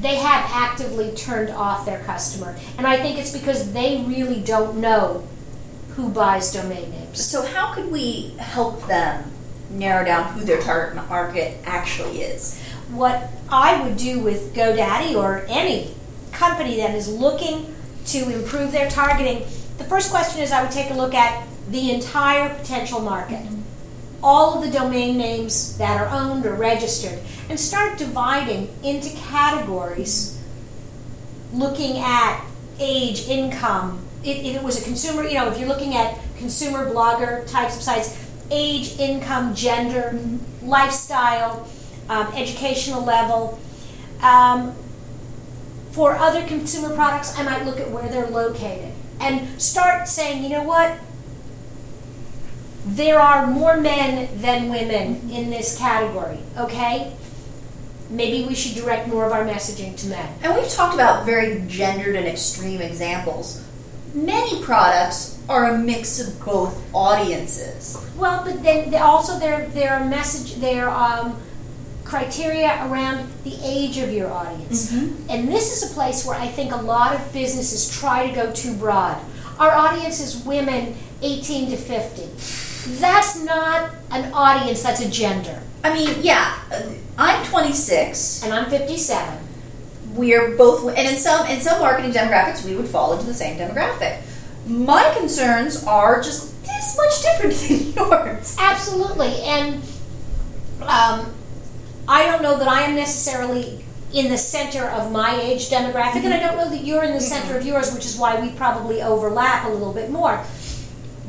they 0.02 0.16
have 0.16 0.50
actively 0.52 1.12
turned 1.12 1.50
off 1.50 1.86
their 1.86 2.04
customer. 2.04 2.56
And 2.78 2.88
I 2.88 2.98
think 2.98 3.20
it's 3.20 3.38
because 3.38 3.74
they 3.74 4.04
really 4.08 4.42
don't 4.42 4.78
know 4.78 5.28
who 5.92 6.10
buys 6.10 6.54
domain 6.54 6.92
names. 6.92 7.24
So, 7.24 7.46
how 7.46 7.74
could 7.74 7.92
we 7.92 8.36
help 8.40 8.88
them 8.88 9.32
narrow 9.70 10.06
down 10.06 10.34
who 10.34 10.46
their 10.46 10.62
target 10.62 10.96
market 11.10 11.58
actually 11.66 12.22
is? 12.22 12.62
what 12.90 13.30
I 13.50 13.82
would 13.84 13.98
do 13.98 14.20
with 14.20 14.54
GoDaddy 14.54 15.16
or 15.16 15.46
any 15.48 15.94
company 16.32 16.78
that 16.78 16.96
is 16.96 17.08
looking 17.08 17.74
to 18.08 18.30
improve 18.30 18.72
their 18.72 18.90
targeting, 18.90 19.40
the 19.78 19.84
first 19.84 20.10
question 20.10 20.42
is 20.42 20.52
I 20.52 20.64
would 20.64 20.72
take 20.72 20.90
a 20.90 20.96
look 20.96 21.14
at 21.14 21.48
the 21.70 21.92
entire 21.92 22.54
potential 22.56 23.00
market, 23.00 23.44
mm-hmm. 23.44 23.62
All 24.22 24.58
of 24.58 24.64
the 24.64 24.78
domain 24.78 25.18
names 25.18 25.78
that 25.78 26.00
are 26.00 26.10
owned 26.10 26.46
or 26.46 26.54
registered, 26.54 27.20
and 27.50 27.60
start 27.60 27.98
dividing 27.98 28.70
into 28.84 29.16
categories 29.18 30.40
looking 31.54 31.98
at 31.98 32.46
age, 32.80 33.28
income. 33.28 34.06
If, 34.24 34.44
if 34.44 34.56
it 34.56 34.64
was 34.64 34.82
a 34.82 34.84
consumer, 34.84 35.24
you 35.24 35.36
know, 35.36 35.50
if 35.50 35.58
you're 35.58 35.68
looking 35.68 35.96
at 35.96 36.20
consumer 36.38 36.92
blogger 36.92 37.50
types 37.50 37.78
of 37.78 37.82
sites, 37.82 38.30
age, 38.52 38.98
income, 39.00 39.56
gender, 39.56 40.20
lifestyle, 40.62 41.68
um, 42.10 42.28
educational 42.34 43.04
level. 43.04 43.60
Um, 44.22 44.76
for 45.92 46.16
other 46.16 46.46
consumer 46.48 46.94
products, 46.94 47.38
I 47.38 47.44
might 47.44 47.66
look 47.66 47.80
at 47.80 47.90
where 47.92 48.08
they're 48.10 48.30
located 48.30 48.94
and 49.20 49.62
start 49.62 50.08
saying, 50.08 50.44
you 50.44 50.50
know 50.50 50.64
what? 50.64 50.98
There 52.96 53.20
are 53.20 53.46
more 53.46 53.78
men 53.78 54.30
than 54.42 54.70
women 54.70 55.30
in 55.32 55.52
this 55.52 55.78
category, 55.78 56.40
okay? 56.58 57.14
Maybe 58.10 58.48
we 58.48 58.56
should 58.56 58.74
direct 58.82 59.08
more 59.08 59.26
of 59.26 59.32
our 59.32 59.46
messaging 59.46 59.96
to 60.00 60.08
men. 60.08 60.28
And 60.42 60.56
we've 60.56 60.68
talked 60.70 60.96
about 60.96 61.24
very 61.26 61.64
gendered 61.68 62.16
and 62.16 62.26
extreme 62.26 62.82
examples. 62.82 63.64
Many 64.16 64.64
products 64.64 65.38
are 65.48 65.66
a 65.72 65.78
mix 65.78 66.20
of 66.20 66.44
both 66.44 66.82
audiences. 66.96 67.96
Well, 68.18 68.44
but 68.44 68.64
then 68.64 68.92
also 68.96 69.38
there 69.38 69.68
there 69.68 69.94
are 69.94 70.04
message 70.04 70.56
there 70.56 70.90
um, 70.90 71.38
criteria 72.06 72.88
around 72.90 73.30
the 73.44 73.56
age 73.64 74.00
of 74.00 74.12
your 74.12 74.32
audience, 74.32 74.92
Mhm. 74.92 75.30
and 75.30 75.48
this 75.54 75.72
is 75.84 75.92
a 75.92 75.94
place 75.94 76.26
where 76.26 76.36
I 76.40 76.48
think 76.48 76.72
a 76.74 76.78
lot 76.82 77.14
of 77.14 77.32
businesses 77.32 77.88
try 77.88 78.28
to 78.28 78.34
go 78.34 78.52
too 78.52 78.74
broad. 78.74 79.18
Our 79.60 79.72
audience 79.72 80.20
is 80.20 80.38
women 80.44 80.96
18 81.22 81.70
to 81.70 81.78
50. 81.78 82.30
That's 82.88 83.44
not 83.44 83.92
an 84.12 84.32
audience. 84.34 84.84
That's 84.84 85.02
a 85.02 85.10
gender, 85.10 85.62
I 85.84 85.94
mean, 85.94 86.16
yeah, 86.22 86.58
I'm 87.18 87.46
26. 87.46 88.44
and 88.44 88.54
I'm 88.54 88.70
57. 88.70 89.48
We're 90.14 90.58
both, 90.58 90.88
and 90.90 91.08
in 91.08 91.16
some 91.16 91.46
in 91.48 91.62
some 91.62 91.80
marketing 91.80 92.12
demographics, 92.12 92.66
we 92.66 92.76
would 92.76 92.88
fall 92.88 93.14
into 93.14 93.26
the 93.26 93.34
same 93.34 93.58
demographic. 93.58 94.22
My 94.68 95.14
concerns 95.18 95.84
are 95.86 96.22
just 96.22 96.64
this 96.64 96.98
much 96.98 97.22
different 97.22 97.56
than 97.96 98.10
yours. 98.10 98.58
Absolutely, 98.60 99.42
and 99.44 99.76
um, 100.82 101.32
I 102.08 102.26
don't 102.26 102.42
know 102.42 102.58
that 102.58 102.68
I 102.68 102.82
am 102.84 102.96
necessarily 102.96 103.86
in 104.12 104.30
the 104.30 104.38
center 104.38 104.86
of 104.86 105.12
my 105.12 105.40
age 105.40 105.70
demographic, 105.70 106.24
and 106.26 106.34
I 106.34 106.40
don't 106.40 106.58
know 106.58 106.70
that 106.70 106.84
you're 106.84 107.04
in 107.04 107.14
the 107.14 107.22
center 107.22 107.58
of 107.58 107.66
yours, 107.66 107.94
which 107.94 108.06
is 108.06 108.18
why 108.18 108.42
we 108.42 108.50
probably 108.52 109.02
overlap 109.04 109.68
a 109.68 109.70
little 109.70 109.94
bit 109.94 110.10
more. 110.10 110.44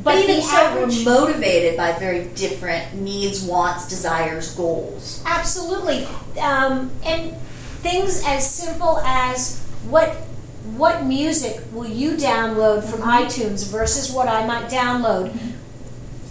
But, 0.02 0.19
even 0.19 0.40
so, 0.40 0.57
average, 0.57 1.04
we're 1.04 1.21
motivated 1.21 1.76
by 1.76 1.92
very 1.99 2.25
different 2.28 2.95
needs, 2.95 3.45
wants, 3.45 3.88
desires, 3.88 4.54
goals. 4.54 5.23
absolutely, 5.26 6.07
um, 6.40 6.90
and 7.04 7.37
things 7.83 8.23
as 8.26 8.49
simple 8.49 8.99
as 9.00 9.61
what 9.88 10.16
what 10.76 11.04
music 11.04 11.61
will 11.73 11.88
you 11.88 12.12
download 12.12 12.85
from 12.85 13.00
iTunes 13.00 13.71
versus 13.71 14.12
what 14.12 14.28
I 14.28 14.47
might 14.47 14.71
download, 14.71 15.37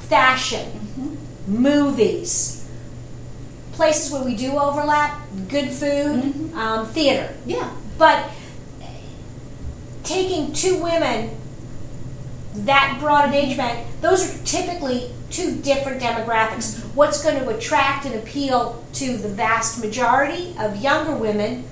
fashion, 0.08 1.18
movies, 1.48 2.68
places 3.74 4.12
where 4.12 4.24
we 4.24 4.36
do 4.36 4.52
overlap, 4.58 5.20
good 5.48 5.70
food, 5.70 6.54
um, 6.54 6.86
theater. 6.88 7.36
Yeah. 7.46 7.72
But 7.98 8.30
taking 10.04 10.54
two 10.54 10.82
women 10.82 11.39
that 12.54 12.98
broad 13.00 13.26
an 13.26 13.34
age 13.34 13.58
band, 13.58 13.88
those 14.02 14.28
are 14.30 14.44
typically 14.46 15.12
two 15.30 15.56
different 15.58 16.02
demographics. 16.02 16.80
What's 16.96 17.24
going 17.24 17.38
to 17.40 17.50
attract 17.50 18.06
and 18.06 18.16
appeal 18.16 18.84
to 18.94 19.18
the 19.18 19.30
vast 19.30 19.80
majority 19.84 20.56
of 20.58 20.78
younger 20.78 21.16
women 21.16 21.66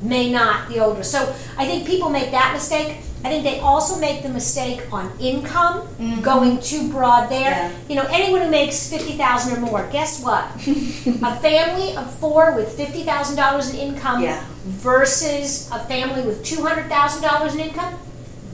may 0.00 0.30
not 0.30 0.68
the 0.68 0.80
older. 0.80 1.02
So 1.02 1.34
I 1.56 1.66
think 1.66 1.86
people 1.86 2.10
make 2.10 2.30
that 2.30 2.52
mistake. 2.52 2.98
I 3.24 3.28
think 3.28 3.44
they 3.44 3.60
also 3.60 4.00
make 4.00 4.24
the 4.24 4.28
mistake 4.28 4.92
on 4.92 5.16
income, 5.20 5.86
mm-hmm. 5.86 6.22
going 6.22 6.60
too 6.60 6.90
broad 6.90 7.28
there. 7.28 7.50
Yeah. 7.50 7.72
You 7.88 7.94
know, 7.94 8.06
anyone 8.10 8.42
who 8.42 8.50
makes 8.50 8.90
fifty 8.90 9.12
thousand 9.12 9.56
or 9.56 9.60
more, 9.60 9.88
guess 9.92 10.20
what? 10.22 10.44
a 10.56 11.36
family 11.40 11.96
of 11.96 12.12
four 12.18 12.56
with 12.56 12.76
fifty 12.76 13.04
thousand 13.04 13.36
dollars 13.36 13.72
in 13.72 13.76
income 13.78 14.22
Yeah. 14.22 14.44
versus 14.64 15.70
a 15.70 15.78
family 15.84 16.22
with 16.26 16.44
two 16.44 16.62
hundred 16.62 16.88
thousand 16.88 17.22
dollars 17.22 17.54
in 17.54 17.60
income, 17.60 17.94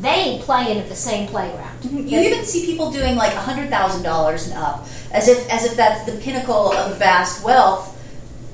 they 0.01 0.09
ain't 0.11 0.43
playing 0.45 0.79
at 0.79 0.89
the 0.89 0.95
same 0.95 1.29
playground. 1.29 1.85
You 1.85 2.21
even 2.21 2.45
see 2.45 2.67
people 2.67 2.91
doing 2.93 3.17
like 3.17 3.33
hundred 3.33 3.69
thousand 3.71 4.03
dollars 4.03 4.47
and 4.47 4.57
up, 4.57 4.87
as 5.13 5.29
if 5.29 5.49
as 5.51 5.65
if 5.65 5.77
that's 5.77 6.05
the 6.11 6.19
pinnacle 6.21 6.73
of 6.73 6.99
vast 6.99 7.45
wealth. 7.45 7.95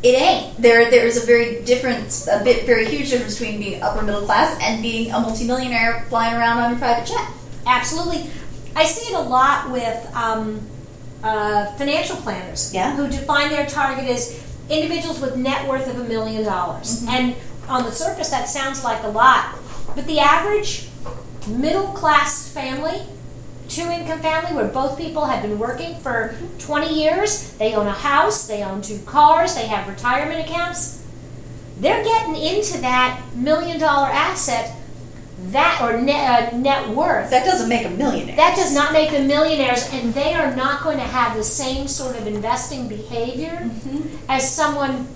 It 0.03 0.21
ain't. 0.21 0.57
There 0.61 0.91
there 0.91 1.07
is 1.07 1.23
a 1.23 1.27
very 1.27 1.63
different, 1.65 2.27
a 2.31 2.43
bit 2.45 2.67
very 2.67 2.87
huge 2.87 3.11
difference 3.11 3.39
between 3.39 3.59
being 3.61 3.83
upper 3.83 4.03
middle 4.03 4.23
class 4.23 4.59
and 4.63 4.83
being 4.83 5.11
a 5.13 5.21
multimillionaire 5.21 6.05
flying 6.09 6.35
around 6.35 6.59
on 6.59 6.71
your 6.71 6.79
private 6.79 7.07
jet. 7.07 7.27
Absolutely. 7.67 8.31
I 8.77 8.85
see 8.85 9.13
it 9.13 9.17
a 9.17 9.21
lot 9.23 9.71
with 9.71 10.15
um, 10.15 10.61
uh, 11.23 11.73
financial 11.77 12.17
planners 12.17 12.75
Yeah. 12.75 12.95
who 12.97 13.09
define 13.09 13.49
their 13.51 13.67
target 13.67 14.05
as 14.11 14.43
individuals 14.69 15.21
with 15.21 15.37
net 15.37 15.67
worth 15.69 15.89
of 15.89 15.99
a 15.99 16.05
million 16.05 16.45
dollars. 16.45 17.05
And 17.09 17.35
on 17.69 17.85
the 17.85 17.93
surface, 17.93 18.31
that 18.31 18.49
sounds 18.49 18.85
like 18.85 19.03
a 19.05 19.09
lot. 19.09 19.57
But 19.95 20.07
the 20.07 20.19
average 20.19 20.89
middle 21.49 21.89
class 21.89 22.51
family, 22.53 23.03
two 23.69 23.89
income 23.91 24.21
family, 24.21 24.55
where 24.55 24.69
both 24.69 24.99
people 24.99 25.27
have 25.27 25.43
been 25.43 25.59
working 25.59 25.97
for 25.97 26.35
20 26.59 26.95
years, 26.95 27.53
they 27.55 27.75
own 27.75 27.87
a 27.87 27.93
house, 27.93 28.47
they 28.47 28.63
own 28.63 28.83
two 28.83 29.01
cars, 29.07 29.55
they 29.55 29.67
have 29.67 29.89
retirement 29.89 30.41
accounts, 30.49 31.05
they're 31.79 32.05
getting 32.05 32.37
into 32.37 32.81
that 32.81 33.21
million 33.35 33.79
dollar 33.81 34.07
asset 34.07 34.75
that 35.51 35.81
or 35.83 36.01
net, 36.01 36.53
uh, 36.53 36.57
net 36.57 36.89
worth. 36.89 37.31
That 37.31 37.45
doesn't 37.45 37.69
make 37.69 37.85
a 37.85 37.91
millionaire. 37.91 38.37
that 38.37 38.57
does 38.57 38.73
not 38.75 38.93
make 38.93 39.11
them 39.11 39.27
millionaires, 39.27 39.89
and 39.93 40.15
they 40.15 40.35
are 40.35 40.55
not 40.55 40.83
going 40.83 40.99
to 40.99 41.05
have 41.05 41.37
the 41.37 41.45
same 41.45 41.87
sort 41.89 42.17
of 42.17 42.27
investing 42.27 42.89
behavior 42.89 43.71
as 44.29 44.51
someone 44.51 45.07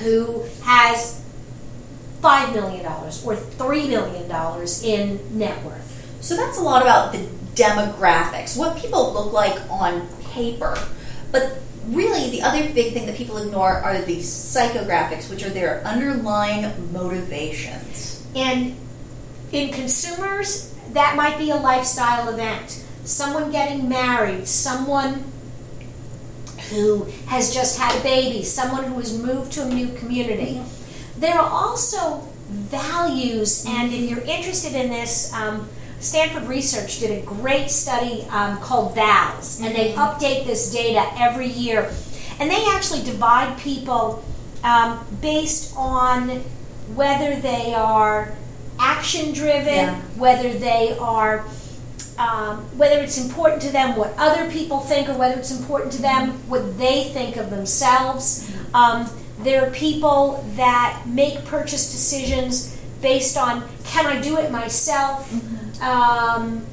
who 0.00 0.44
has 0.62 1.22
$5 2.20 2.54
million 2.54 2.84
or 2.86 3.36
$3 3.36 3.88
million 3.88 4.30
in 4.84 5.38
net 5.38 5.64
worth. 5.64 6.18
So 6.20 6.36
that's 6.36 6.58
a 6.58 6.62
lot 6.62 6.82
about 6.82 7.12
the 7.12 7.18
demographics, 7.54 8.56
what 8.56 8.76
people 8.76 9.12
look 9.12 9.32
like 9.32 9.58
on 9.70 10.06
paper. 10.32 10.76
But 11.30 11.58
really, 11.86 12.30
the 12.30 12.42
other 12.42 12.72
big 12.72 12.92
thing 12.92 13.06
that 13.06 13.16
people 13.16 13.38
ignore 13.38 13.72
are 13.72 14.00
the 14.02 14.18
psychographics, 14.18 15.30
which 15.30 15.44
are 15.44 15.50
their 15.50 15.82
underlying 15.84 16.92
motivations. 16.92 18.26
And 18.34 18.76
in 19.52 19.72
consumers, 19.72 20.74
that 20.92 21.16
might 21.16 21.38
be 21.38 21.50
a 21.50 21.56
lifestyle 21.56 22.28
event. 22.28 22.84
Someone 23.04 23.50
getting 23.50 23.88
married, 23.88 24.46
someone 24.46 25.24
who 26.70 27.04
has 27.26 27.54
just 27.54 27.78
had 27.78 27.98
a 27.98 28.02
baby, 28.02 28.42
someone 28.42 28.84
who 28.84 28.98
has 28.98 29.16
moved 29.16 29.52
to 29.52 29.62
a 29.62 29.68
new 29.68 29.88
community. 29.94 30.62
There 31.18 31.34
are 31.34 31.50
also 31.50 32.20
values, 32.48 33.64
and 33.66 33.92
if 33.92 34.08
you're 34.08 34.20
interested 34.20 34.72
in 34.74 34.88
this, 34.90 35.32
um, 35.34 35.68
Stanford 36.00 36.44
Research 36.48 37.00
did 37.00 37.10
a 37.10 37.26
great 37.26 37.70
study 37.70 38.22
um, 38.30 38.58
called 38.58 38.94
VALS, 38.94 39.60
and 39.60 39.74
they 39.74 39.92
update 39.94 40.46
this 40.46 40.72
data 40.72 41.04
every 41.18 41.48
year. 41.48 41.92
And 42.38 42.48
they 42.48 42.64
actually 42.70 43.02
divide 43.02 43.58
people 43.58 44.24
um, 44.62 45.04
based 45.20 45.74
on 45.76 46.28
whether 46.94 47.34
they 47.40 47.74
are 47.74 48.34
action 48.78 49.32
driven, 49.32 49.74
Yeah. 49.74 50.00
whether 50.16 50.52
they 50.52 50.96
are 51.00 51.44
um, 52.16 52.58
whether 52.76 52.98
it's 53.00 53.16
important 53.16 53.62
to 53.62 53.70
them 53.70 53.94
what 53.96 54.12
other 54.18 54.50
people 54.50 54.80
think 54.80 55.08
or 55.08 55.14
whether 55.16 55.38
it's 55.38 55.56
important 55.56 55.92
to 55.92 56.02
them 56.02 56.30
what 56.48 56.76
they 56.76 57.04
think 57.04 57.36
of 57.36 57.48
themselves. 57.50 58.50
Um, 58.74 59.08
there 59.40 59.66
are 59.66 59.70
people 59.70 60.44
that 60.56 61.02
make 61.06 61.44
purchase 61.44 61.92
decisions 61.92 62.76
based 63.00 63.36
on 63.36 63.62
can 63.84 64.06
I 64.06 64.20
do 64.20 64.36
it 64.38 64.50
myself? 64.50 65.32
Um, 65.82 66.66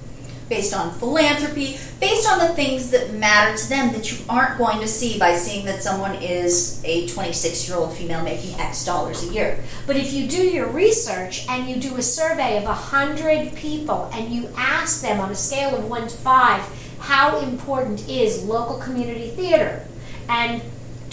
Based 0.47 0.75
on 0.75 0.91
philanthropy, 0.91 1.79
based 1.99 2.29
on 2.29 2.37
the 2.37 2.49
things 2.49 2.91
that 2.91 3.11
matter 3.15 3.57
to 3.57 3.67
them 3.67 3.91
that 3.93 4.11
you 4.11 4.23
aren't 4.29 4.59
going 4.59 4.79
to 4.79 4.87
see 4.87 5.17
by 5.17 5.35
seeing 5.35 5.65
that 5.65 5.81
someone 5.81 6.13
is 6.21 6.83
a 6.85 7.07
26 7.07 7.67
year 7.67 7.75
old 7.79 7.91
female 7.97 8.21
making 8.23 8.53
X 8.59 8.85
dollars 8.85 9.27
a 9.27 9.33
year. 9.33 9.63
But 9.87 9.95
if 9.95 10.13
you 10.13 10.27
do 10.27 10.37
your 10.37 10.67
research 10.67 11.47
and 11.49 11.67
you 11.67 11.77
do 11.77 11.95
a 11.97 12.01
survey 12.03 12.57
of 12.57 12.65
100 12.65 13.55
people 13.55 14.07
and 14.13 14.31
you 14.31 14.47
ask 14.55 15.01
them 15.01 15.19
on 15.19 15.31
a 15.31 15.35
scale 15.35 15.75
of 15.75 15.89
1 15.89 16.07
to 16.09 16.15
5, 16.15 16.95
how 16.99 17.39
important 17.39 18.07
is 18.07 18.43
local 18.45 18.77
community 18.77 19.29
theater? 19.29 19.83
And 20.29 20.61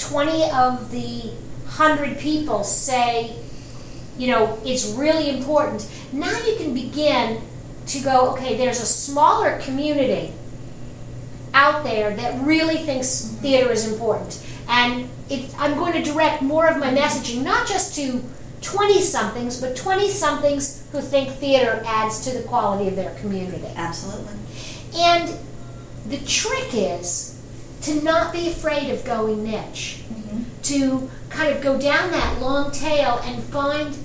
20 0.02 0.50
of 0.50 0.90
the 0.90 1.30
100 1.78 2.18
people 2.18 2.64
say, 2.64 3.36
you 4.18 4.26
know, 4.28 4.58
it's 4.64 4.92
really 4.92 5.30
important. 5.30 5.88
Now 6.12 6.36
you 6.44 6.56
can 6.56 6.74
begin 6.74 7.40
to 7.86 8.00
go, 8.00 8.32
okay, 8.32 8.56
there's 8.56 8.80
a 8.80 8.86
smaller 8.86 9.58
community 9.60 10.32
out 11.54 11.84
there 11.84 12.14
that 12.16 12.44
really 12.44 12.78
thinks 12.78 13.26
theater 13.40 13.70
is 13.70 13.90
important. 13.90 14.44
And 14.68 15.08
it, 15.30 15.54
I'm 15.58 15.76
going 15.76 15.92
to 15.92 16.02
direct 16.02 16.42
more 16.42 16.68
of 16.68 16.78
my 16.78 16.92
messaging 16.92 17.42
not 17.42 17.66
just 17.66 17.94
to 17.96 18.22
20 18.62 19.00
somethings, 19.00 19.60
but 19.60 19.76
20 19.76 20.08
somethings 20.08 20.86
who 20.92 21.00
think 21.00 21.30
theater 21.30 21.82
adds 21.84 22.24
to 22.24 22.36
the 22.36 22.42
quality 22.44 22.88
of 22.88 22.96
their 22.96 23.14
community. 23.16 23.66
Absolutely. 23.74 24.34
And 24.94 25.36
the 26.06 26.18
trick 26.18 26.68
is 26.72 27.31
to 27.82 28.02
not 28.02 28.32
be 28.32 28.48
afraid 28.48 28.90
of 28.90 29.04
going 29.04 29.44
niche, 29.44 30.00
to 30.64 31.10
kind 31.28 31.54
of 31.54 31.62
go 31.62 31.78
down 31.80 32.10
that 32.12 32.40
long 32.40 32.70
tail 32.70 33.20
and 33.24 33.42
find 33.42 33.96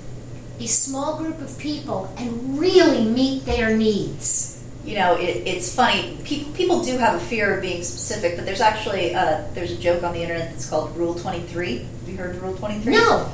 a 0.60 0.66
small 0.66 1.16
group 1.18 1.40
of 1.40 1.56
people 1.58 2.12
and 2.16 2.58
really 2.58 3.04
meet 3.04 3.44
their 3.44 3.76
needs. 3.76 4.64
you 4.84 4.94
know, 4.96 5.14
it, 5.16 5.46
it's 5.46 5.74
funny. 5.74 6.18
People, 6.24 6.52
people 6.54 6.82
do 6.82 6.96
have 6.98 7.14
a 7.14 7.20
fear 7.20 7.54
of 7.54 7.62
being 7.62 7.82
specific, 7.82 8.36
but 8.36 8.44
there's 8.46 8.60
actually 8.60 9.14
uh, 9.14 9.44
there's 9.54 9.70
a 9.70 9.76
joke 9.76 10.02
on 10.02 10.12
the 10.14 10.22
internet 10.22 10.50
that's 10.50 10.68
called 10.68 10.96
Rule 10.96 11.14
Twenty 11.14 11.40
Three. 11.40 11.78
Have 11.78 12.08
you 12.08 12.16
heard 12.16 12.34
of 12.34 12.42
Rule 12.42 12.56
Twenty 12.56 12.80
Three? 12.80 12.94
No, 12.94 13.30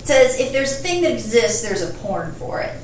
It 0.00 0.06
says 0.06 0.40
if 0.40 0.50
there's 0.50 0.72
a 0.72 0.82
thing 0.82 1.02
that 1.02 1.12
exists, 1.12 1.62
there's 1.62 1.82
a 1.82 1.92
porn 1.98 2.32
for 2.32 2.60
it. 2.60 2.74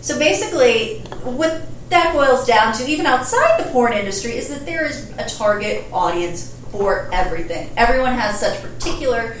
So 0.00 0.18
basically, 0.18 1.00
what 1.24 1.62
that 1.90 2.12
boils 2.12 2.46
down 2.46 2.74
to, 2.74 2.86
even 2.86 3.06
outside 3.06 3.64
the 3.64 3.70
porn 3.70 3.92
industry, 3.92 4.36
is 4.36 4.48
that 4.48 4.66
there 4.66 4.86
is 4.86 5.10
a 5.18 5.28
target 5.28 5.84
audience 5.92 6.54
for 6.70 7.08
everything. 7.12 7.70
Everyone 7.76 8.12
has 8.12 8.38
such 8.40 8.60
particular 8.60 9.36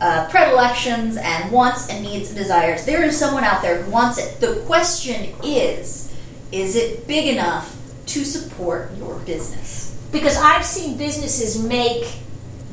uh, 0.00 0.28
predilections 0.28 1.16
and 1.16 1.50
wants 1.50 1.88
and 1.88 2.04
needs 2.04 2.28
and 2.28 2.38
desires. 2.38 2.84
There 2.84 3.02
is 3.02 3.18
someone 3.18 3.44
out 3.44 3.62
there 3.62 3.82
who 3.82 3.90
wants 3.90 4.18
it. 4.18 4.40
The 4.40 4.62
question 4.66 5.34
is, 5.42 6.14
is 6.52 6.76
it 6.76 7.06
big 7.06 7.28
enough 7.28 7.74
to 8.06 8.24
support 8.24 8.90
your 8.98 9.18
business? 9.20 9.86
because 10.12 10.36
I've 10.36 10.64
seen 10.64 10.96
businesses 10.96 11.62
make 11.62 12.06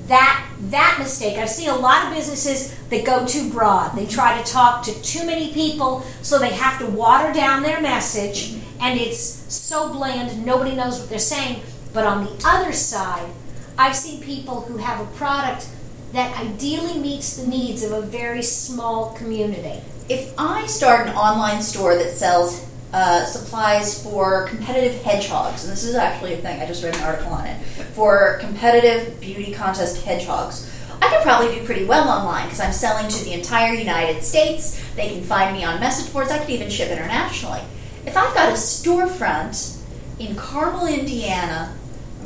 that 0.08 0.48
that 0.60 0.98
mistake. 1.00 1.38
I've 1.38 1.50
seen 1.50 1.70
a 1.70 1.76
lot 1.76 2.08
of 2.08 2.14
businesses 2.14 2.78
that 2.90 3.06
go 3.06 3.26
too 3.26 3.50
broad. 3.50 3.96
They 3.96 4.06
try 4.06 4.42
to 4.42 4.52
talk 4.52 4.84
to 4.86 5.02
too 5.02 5.26
many 5.26 5.54
people, 5.54 6.02
so 6.22 6.40
they 6.40 6.54
have 6.54 6.80
to 6.80 6.88
water 6.88 7.34
down 7.34 7.64
their 7.64 7.82
message 7.82 8.56
and 8.84 9.00
it's 9.00 9.18
so 9.18 9.92
bland, 9.94 10.46
nobody 10.46 10.76
knows 10.76 11.00
what 11.00 11.10
they're 11.10 11.18
saying. 11.18 11.62
But 11.94 12.06
on 12.06 12.26
the 12.26 12.44
other 12.46 12.74
side, 12.74 13.30
I've 13.78 13.96
seen 13.96 14.22
people 14.22 14.62
who 14.62 14.78
have 14.78 15.00
a 15.00 15.10
product 15.16 15.70
that 16.12 16.38
ideally 16.38 17.00
meets 17.00 17.38
the 17.38 17.48
needs 17.48 17.82
of 17.82 17.94
a 17.94 18.02
very 18.02 18.44
small 18.44 19.14
community. 19.14 19.82
If 20.10 20.34
I 20.38 20.68
start 20.68 21.08
an 21.08 21.16
online 21.16 21.62
store 21.62 21.96
that 21.96 22.12
sells 22.12 22.70
uh, 22.92 23.26
supplies 23.26 24.04
for 24.04 24.48
competitive 24.50 25.02
hedgehogs, 25.02 25.64
and 25.64 25.72
this 25.72 25.86
is 25.86 25.96
actually 25.96 26.34
a 26.34 26.38
thing, 26.38 26.62
I 26.62 26.68
just 26.68 26.84
read 26.84 26.96
an 26.96 27.04
article 27.04 27.32
on 27.32 27.48
it, 27.48 27.58
for 27.96 28.38
competitive 28.42 29.20
beauty 29.22 29.54
contest 29.54 30.04
hedgehogs. 30.04 30.70
I 31.02 31.10
could 31.10 31.24
probably 31.24 31.56
do 31.56 31.66
pretty 31.66 31.86
well 31.86 32.10
online 32.10 32.48
because 32.48 32.60
I'm 32.60 32.74
selling 32.74 33.08
to 33.10 33.24
the 33.24 33.32
entire 33.32 33.74
United 33.74 34.24
States. 34.24 34.84
They 34.96 35.08
can 35.08 35.24
find 35.24 35.56
me 35.56 35.64
on 35.64 35.80
message 35.80 36.12
boards. 36.12 36.32
I 36.32 36.38
could 36.38 36.50
even 36.50 36.70
ship 36.70 36.92
internationally. 36.92 37.62
If 38.06 38.18
I've 38.18 38.34
got 38.34 38.50
a 38.50 38.54
storefront 38.54 39.82
in 40.20 40.36
Carmel, 40.36 40.88
Indiana, 40.88 41.76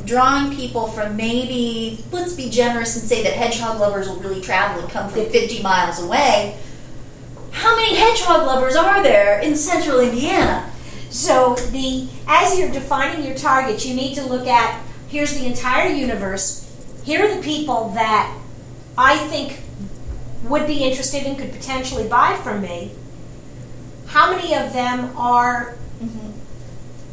drawing 0.04 0.54
people 0.56 0.88
from 0.88 1.16
maybe, 1.16 2.04
let's 2.10 2.32
be 2.32 2.50
generous 2.50 2.96
and 2.96 3.04
say 3.04 3.22
that 3.22 3.34
hedgehog 3.34 3.78
lovers 3.78 4.08
will 4.08 4.16
really 4.16 4.40
travel 4.40 4.82
and 4.82 4.90
come 4.90 5.08
from 5.10 5.26
50 5.26 5.62
miles 5.62 6.02
away. 6.02 6.58
How 7.52 7.76
many 7.76 7.96
hedgehog 7.96 8.46
lovers 8.46 8.76
are 8.76 9.02
there 9.02 9.40
in 9.40 9.54
central 9.54 10.00
Indiana? 10.00 10.70
So 11.10 11.54
the 11.54 12.08
as 12.26 12.58
you're 12.58 12.70
defining 12.70 13.24
your 13.24 13.36
targets, 13.36 13.86
you 13.86 13.94
need 13.94 14.14
to 14.16 14.26
look 14.26 14.46
at 14.46 14.82
here's 15.08 15.34
the 15.34 15.46
entire 15.46 15.90
universe. 15.90 16.64
Here 17.04 17.24
are 17.24 17.34
the 17.34 17.42
people 17.42 17.90
that 17.90 18.36
I 18.96 19.16
think 19.28 19.60
would 20.44 20.66
be 20.66 20.84
interested 20.84 21.24
and 21.24 21.38
could 21.38 21.52
potentially 21.52 22.08
buy 22.08 22.38
from 22.42 22.60
me. 22.60 22.92
How 24.08 24.34
many 24.34 24.54
of 24.54 24.72
them 24.72 25.16
are 25.16 25.76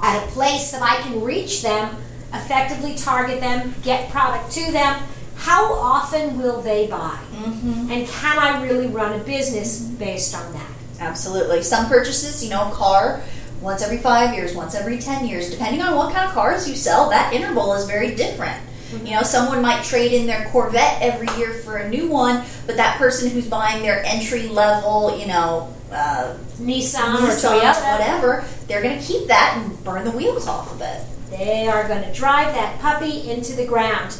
at 0.01 0.23
a 0.23 0.27
place 0.31 0.71
that 0.71 0.81
I 0.81 1.01
can 1.01 1.21
reach 1.21 1.61
them, 1.61 1.95
effectively 2.33 2.95
target 2.95 3.39
them, 3.39 3.73
get 3.83 4.09
product 4.09 4.51
to 4.53 4.71
them? 4.71 5.03
How 5.35 5.73
often 5.73 6.37
will 6.37 6.61
they 6.61 6.87
buy? 6.87 7.19
Mm-hmm. 7.33 7.91
And 7.91 8.07
can 8.07 8.39
I 8.39 8.63
really 8.63 8.87
run 8.87 9.19
a 9.19 9.23
business 9.23 9.81
based 9.81 10.35
on 10.35 10.53
that? 10.53 10.71
Absolutely. 10.99 11.61
Some 11.61 11.87
purchases, 11.87 12.43
you 12.43 12.49
know, 12.49 12.69
a 12.69 12.71
car 12.71 13.21
once 13.61 13.81
every 13.81 13.97
five 13.97 14.33
years, 14.33 14.55
once 14.55 14.75
every 14.75 14.97
10 14.97 15.27
years, 15.27 15.49
depending 15.49 15.81
on 15.81 15.95
what 15.95 16.13
kind 16.13 16.27
of 16.27 16.33
cars 16.33 16.67
you 16.69 16.75
sell, 16.75 17.09
that 17.09 17.33
interval 17.33 17.73
is 17.73 17.85
very 17.85 18.15
different. 18.15 18.61
You 19.03 19.15
know, 19.15 19.23
someone 19.23 19.61
might 19.61 19.83
trade 19.83 20.13
in 20.13 20.25
their 20.25 20.47
Corvette 20.51 21.01
every 21.01 21.27
year 21.37 21.53
for 21.53 21.77
a 21.77 21.89
new 21.89 22.07
one, 22.07 22.45
but 22.65 22.77
that 22.77 22.97
person 22.97 23.29
who's 23.29 23.47
buying 23.47 23.81
their 23.81 24.03
entry 24.05 24.47
level, 24.47 25.17
you 25.17 25.27
know, 25.27 25.73
uh, 25.95 26.37
Nissan, 26.57 27.17
Nissan, 27.17 27.23
or 27.23 27.61
Toyota, 27.61 27.91
whatever, 27.91 28.45
they're 28.67 28.81
going 28.81 28.99
to 28.99 29.05
keep 29.05 29.27
that 29.27 29.57
and 29.57 29.83
burn 29.83 30.03
the 30.03 30.11
wheels 30.11 30.47
off 30.47 30.71
of 30.73 30.81
it. 30.81 31.01
They 31.29 31.67
are 31.67 31.87
going 31.87 32.03
to 32.03 32.13
drive 32.13 32.53
that 32.53 32.79
puppy 32.79 33.29
into 33.29 33.53
the 33.53 33.65
ground. 33.65 34.17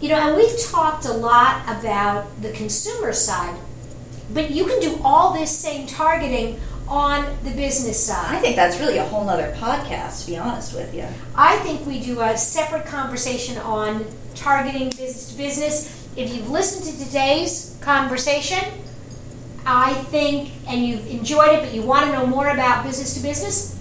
You 0.00 0.10
know, 0.10 0.16
and 0.16 0.36
we've 0.36 0.60
talked 0.60 1.06
a 1.06 1.12
lot 1.12 1.62
about 1.64 2.40
the 2.40 2.52
consumer 2.52 3.12
side, 3.12 3.58
but 4.32 4.50
you 4.50 4.66
can 4.66 4.80
do 4.80 5.00
all 5.02 5.32
this 5.32 5.56
same 5.56 5.86
targeting 5.86 6.60
on 6.86 7.36
the 7.44 7.50
business 7.50 8.04
side. 8.04 8.34
I 8.34 8.38
think 8.40 8.56
that's 8.56 8.78
really 8.78 8.98
a 8.98 9.04
whole 9.04 9.24
nother 9.24 9.54
podcast, 9.58 10.24
to 10.24 10.30
be 10.30 10.38
honest 10.38 10.74
with 10.74 10.94
you. 10.94 11.06
I 11.34 11.56
think 11.58 11.86
we 11.86 12.00
do 12.00 12.20
a 12.20 12.36
separate 12.36 12.86
conversation 12.86 13.58
on 13.58 14.06
targeting 14.34 14.90
business 14.90 15.30
to 15.30 15.36
business. 15.36 16.08
If 16.16 16.34
you've 16.34 16.50
listened 16.50 16.96
to 16.96 17.04
today's 17.04 17.76
conversation, 17.82 18.58
I 19.70 19.92
think, 19.92 20.50
and 20.66 20.82
you've 20.82 21.06
enjoyed 21.08 21.50
it, 21.50 21.60
but 21.60 21.74
you 21.74 21.82
want 21.82 22.06
to 22.06 22.12
know 22.12 22.26
more 22.26 22.48
about 22.48 22.84
business 22.84 23.12
to 23.14 23.20
business, 23.20 23.78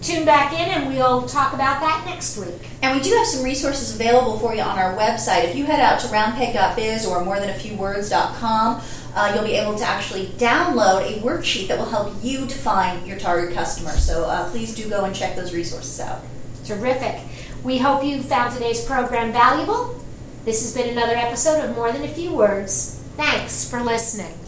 tune 0.00 0.24
back 0.24 0.52
in 0.52 0.68
and 0.68 0.88
we'll 0.88 1.28
talk 1.28 1.52
about 1.52 1.80
that 1.80 2.04
next 2.04 2.36
week. 2.36 2.68
And 2.82 2.96
we 2.96 3.02
do 3.04 3.14
have 3.14 3.26
some 3.28 3.44
resources 3.44 3.94
available 3.94 4.36
for 4.40 4.52
you 4.52 4.62
on 4.62 4.76
our 4.76 4.96
website. 4.96 5.44
If 5.44 5.54
you 5.54 5.64
head 5.64 5.78
out 5.78 6.00
to 6.00 6.08
roundpeg.biz 6.08 7.06
or 7.06 7.22
morethanafewwords.com, 7.22 8.82
uh, 9.14 9.32
you'll 9.32 9.44
be 9.44 9.52
able 9.52 9.78
to 9.78 9.84
actually 9.84 10.26
download 10.26 11.06
a 11.06 11.20
worksheet 11.20 11.68
that 11.68 11.78
will 11.78 11.88
help 11.88 12.12
you 12.20 12.44
define 12.46 13.06
your 13.06 13.18
target 13.20 13.54
customer. 13.54 13.92
So 13.92 14.24
uh, 14.24 14.50
please 14.50 14.74
do 14.74 14.88
go 14.88 15.04
and 15.04 15.14
check 15.14 15.36
those 15.36 15.54
resources 15.54 16.00
out. 16.00 16.22
Terrific. 16.64 17.20
We 17.62 17.78
hope 17.78 18.02
you 18.02 18.20
found 18.24 18.54
today's 18.54 18.84
program 18.84 19.32
valuable. 19.32 20.02
This 20.44 20.62
has 20.62 20.74
been 20.74 20.90
another 20.90 21.14
episode 21.14 21.64
of 21.64 21.76
More 21.76 21.92
Than 21.92 22.02
a 22.02 22.08
Few 22.08 22.34
Words. 22.34 23.00
Thanks 23.16 23.70
for 23.70 23.80
listening. 23.80 24.41